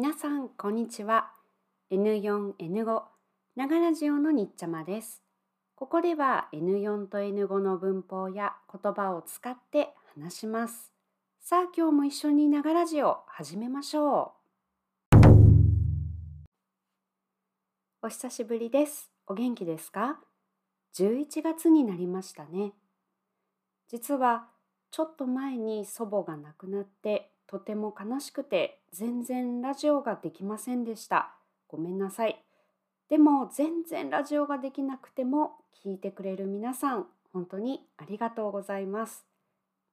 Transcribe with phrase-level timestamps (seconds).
[0.00, 1.32] 皆さんこんにちは。
[1.90, 3.02] N4N5
[3.56, 5.24] 長ラジオのにっちゃまです。
[5.74, 10.92] ここでは N4 と N5 の文法や言葉を使って話します。
[11.40, 14.34] さあ今日も一緒に長ラジオ始めましょ
[15.14, 15.26] う。
[18.02, 19.10] お久しぶりです。
[19.26, 20.20] お元気ですか
[20.94, 22.72] ？11月になりましたね。
[23.88, 24.46] 実は
[24.90, 31.34] ちょっと前に祖母が亡くなってとても悲しくて全然ラジオができませんでした。
[31.66, 32.42] ごめんなさい。
[33.08, 35.52] でも全然ラジオができなくても
[35.84, 39.24] 聞いてくれる皆さん本当にありがとうございます。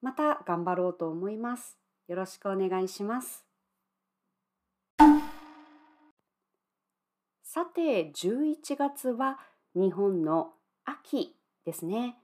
[0.01, 1.77] また頑張ろうと思います。
[2.07, 3.45] よろしくお願いします。
[7.43, 9.39] さて11月は
[9.75, 10.51] 日本の
[10.83, 12.17] 秋ですね。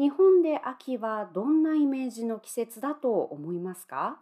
[0.00, 4.18] 日本で秋はどんなイメージの季節だと思いますか？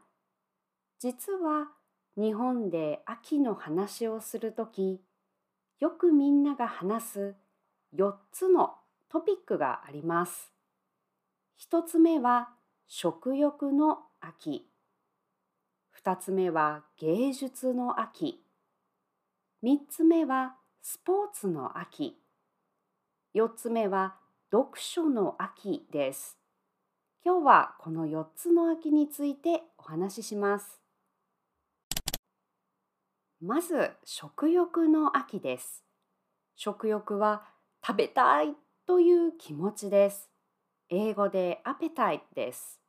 [0.98, 1.68] 実は
[2.16, 5.00] 日本で秋の話をするとき
[5.78, 7.34] よくみんなが話す
[7.94, 8.74] 4つの
[9.08, 10.52] トピックがあります。
[11.70, 12.48] 1つ目は
[12.88, 14.66] 食欲の秋。
[16.04, 18.42] 2つ目は芸術の秋。
[19.62, 22.16] 3つ目はスポーツの秋。
[23.36, 24.16] 4つ目は
[24.50, 26.38] 読書の秋です。
[27.22, 30.80] 今日はこの4つの秋についてお話しします。
[33.42, 35.84] まず食欲の秋です。
[36.56, 37.42] 食欲は
[37.86, 38.54] 食べたい
[38.86, 40.30] という気持ちです。
[40.88, 42.80] 英語でアペタイです。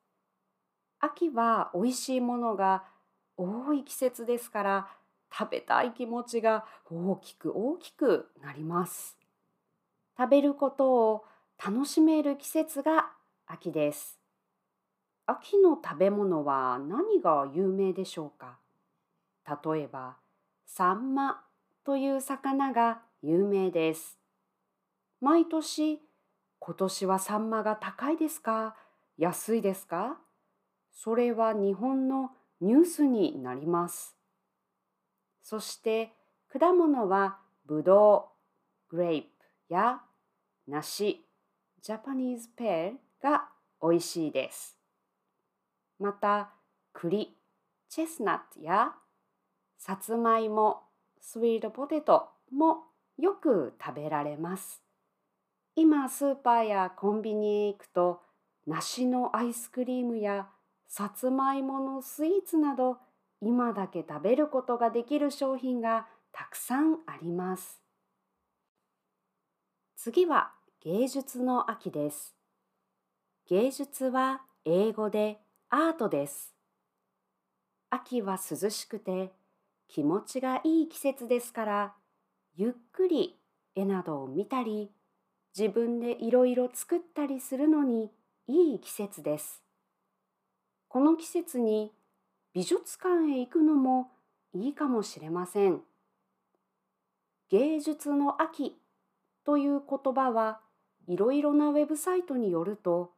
[1.01, 2.85] 秋は美味しいものが
[3.35, 4.87] 多い季節ですから
[5.29, 9.17] 食べたい気持ちが大きく大きくなります。
[10.17, 11.25] 食べることを
[11.61, 13.09] 楽しめる季節が
[13.45, 14.17] 秋です。
[15.25, 18.59] 秋の食べ物は何が有名でしょうか？
[19.45, 20.15] 例えば
[20.65, 21.43] サンマ
[21.83, 24.17] という魚が有名です。
[25.19, 25.99] 毎年、
[26.59, 28.77] 今年はサンマが高いですか？
[29.17, 30.17] 安いですか？
[30.93, 32.29] それは日本の
[32.61, 34.15] ニュースになります。
[35.43, 36.13] そして
[36.57, 38.29] 果物はブド
[38.89, 39.27] ウ、グレープ
[39.67, 39.99] や
[40.65, 41.25] 梨、
[41.81, 43.49] ジャパニーズペールが
[43.81, 44.77] 美味しいです。
[45.99, 46.51] また
[46.93, 47.37] 栗、
[47.89, 48.93] チェスナットや
[49.77, 50.81] さつまいも、
[51.21, 52.83] スイートポテトも
[53.17, 54.81] よく食べられます。
[55.75, 58.21] 今スーパーやコンビニへ行くと
[58.67, 60.47] 梨のアイスクリームや
[60.87, 62.97] さつまいものスイーツなど
[63.41, 67.81] 今だけ食べることができる商品がたくさんあります。
[69.95, 70.51] 次は
[70.81, 72.33] 芸術の秋です。
[73.49, 76.53] 芸術は英語でアートです。
[77.89, 79.33] 秋は涼しくて
[79.89, 81.93] 気持ちがいい季節ですから
[82.55, 83.35] ゆっくり
[83.75, 84.89] 絵などを見たり
[85.53, 88.09] 自分でいろいろ作ったりするのに
[88.47, 89.61] いい季節です。
[90.87, 91.91] この季節に
[92.53, 94.11] 美術館へ行くのも
[94.53, 95.81] いいかもしれません。
[97.49, 98.77] 芸術の秋
[99.43, 100.61] という言葉は
[101.07, 103.11] いろいろなウェブサイトによると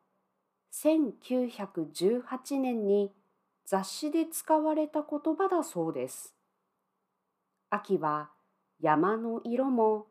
[0.73, 3.11] 1918年に
[3.65, 6.35] 雑誌で使われた言葉だそうです。
[7.69, 8.29] 秋は
[8.79, 10.07] 山の色も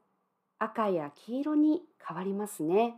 [0.58, 2.96] 赤や黄色に変わりますね。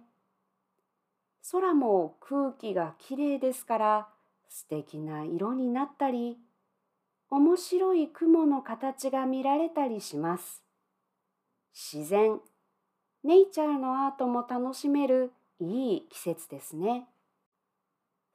[1.50, 4.08] 空も空気がきれいですから
[4.48, 6.38] 素敵な色になったり
[7.30, 10.62] 面白い雲の形が見られたりします。
[11.72, 12.38] 自然、
[13.24, 17.06] ネイチャーのアートも楽しめるいい季節ですね。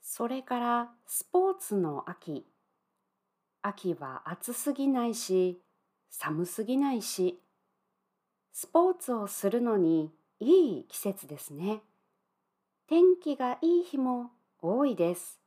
[0.02, 2.46] それからスポーツの秋。
[3.62, 5.62] 秋は暑すぎないし
[6.10, 7.40] 寒すぎないし、
[8.54, 11.82] スポーツをするのにいい季節ですね。
[12.88, 14.32] 天気がいい日も
[14.62, 15.40] 多いです。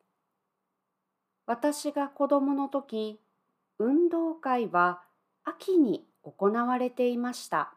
[1.46, 3.18] 私が子供の時、
[3.78, 5.02] 運動会は
[5.44, 7.74] 秋に行われていました。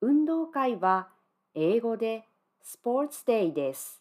[0.00, 1.08] 運動会は
[1.54, 2.24] 英語で
[2.62, 4.00] スポーツデイです。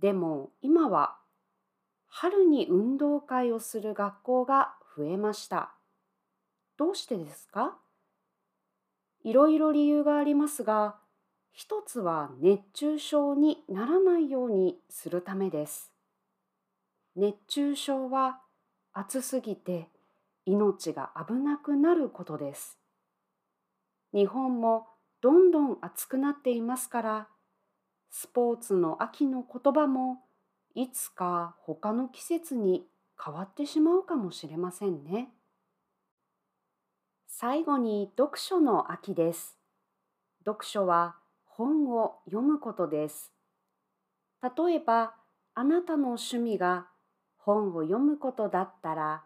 [0.00, 1.16] でも今は
[2.08, 5.72] 春に運動会をする学校が増えました。
[6.76, 7.76] どうしてですか？
[9.22, 10.96] いろいろ理由がありますが、
[11.52, 15.92] 一つは熱中症にならないようにするためです。
[17.14, 18.40] 熱中症は
[18.92, 19.88] 暑すぎて
[20.44, 22.78] 命が危なくなることです。
[24.16, 24.86] 日本も
[25.20, 27.28] どんどん暑くなっていますから、
[28.10, 30.22] スポーツの秋の言葉も
[30.74, 32.86] いつか他の季節に
[33.22, 35.28] 変わってしまうかもしれませんね。
[37.26, 39.58] 最後に読書の秋です。
[40.46, 43.34] 読書は本を読むことです。
[44.42, 45.14] 例えば、
[45.54, 46.86] あなたの趣味が
[47.36, 49.24] 本を読むことだったら、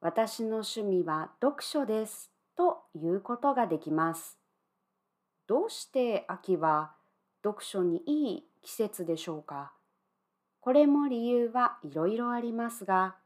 [0.00, 4.38] 私の趣味は読書ですということができます。
[5.46, 6.92] どうして秋は
[7.42, 9.72] 読書にいい季節でしょうか？
[10.60, 13.16] これも理由はいろいろありますが、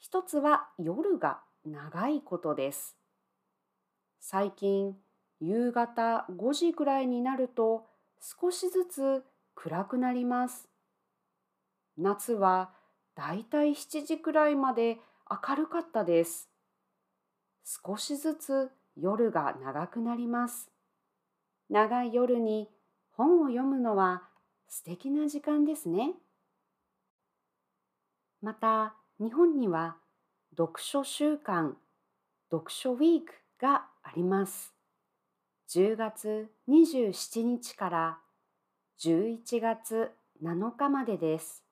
[0.00, 2.96] 一つは夜が長いことです。
[4.18, 4.96] 最近、
[5.40, 7.86] 夕方5時くらいになると
[8.20, 10.68] 少しずつ暗くなります。
[11.96, 12.72] 夏は
[13.14, 14.98] だいたい7時くらいまで
[15.48, 16.49] 明るかったです。
[17.72, 20.72] 少しずつ夜が長くなります。
[21.68, 22.68] 長い夜に
[23.12, 24.24] 本を読むのは
[24.66, 26.14] 素敵な時間ですね。
[28.42, 29.98] また日本には
[30.50, 31.76] 読書週間
[32.50, 34.74] 読書ウィークがあります。
[35.68, 38.18] 10月27日から
[38.98, 40.10] 11月
[40.42, 41.62] 7日までです。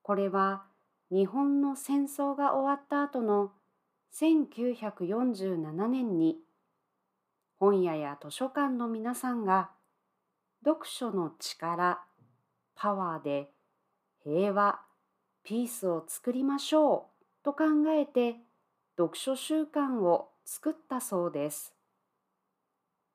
[0.00, 0.64] これは
[1.10, 3.52] 日本の戦争が終わった後の
[4.14, 6.36] 1947年に
[7.58, 9.70] 本屋や図書館の皆さんが
[10.64, 12.02] 読書の力、
[12.74, 13.50] パワーで
[14.24, 14.80] 平和、
[15.44, 18.36] ピースを作りましょうと考えて
[18.98, 21.74] 読書習慣を作ったそうです。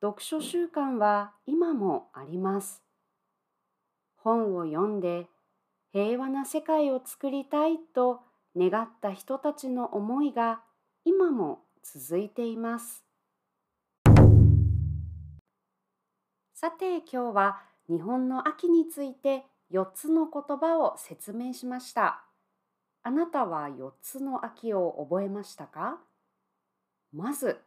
[0.00, 2.82] 読書習慣は今もあります。
[4.16, 5.26] 本を読んで
[5.92, 8.20] 平和な世界を作りたいと
[8.56, 10.60] 願った人たちの思いが
[11.04, 13.04] 今も続いています。
[16.54, 22.24] さて今日は日本の秋について4つの言葉を説明しました。
[23.02, 25.98] あなたは4つの秋を覚えましたか？
[27.12, 27.60] まず、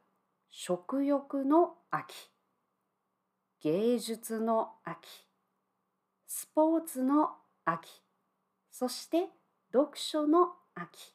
[0.49, 2.13] 食欲の秋、
[3.61, 4.97] 芸術の秋、
[6.25, 7.31] スポーツの
[7.65, 8.01] 秋、
[8.71, 9.27] そして
[9.73, 11.13] 読書の秋。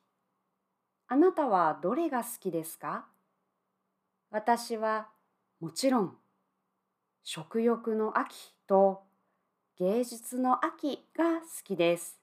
[1.12, 3.04] あなたはどれが好きですか？
[4.30, 5.08] 私は
[5.58, 6.16] もちろん
[7.24, 9.02] 食欲の秋と
[9.76, 12.20] 芸術の秋が好きです。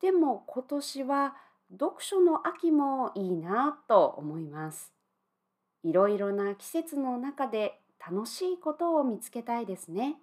[0.00, 1.34] でも今年は
[1.72, 4.92] 読書の秋もいいなと思います。
[5.82, 10.14] いろいろな季節の中で楽しいことを見つけたいですね。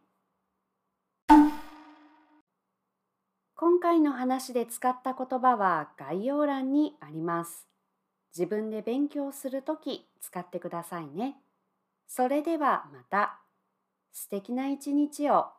[3.57, 7.68] 今回の話で使った言葉は概要欄にあります。
[8.39, 11.35] 自分で勉強するとき使ってくださいね。
[12.07, 13.41] それではまた。
[14.13, 15.58] 素敵な一日を。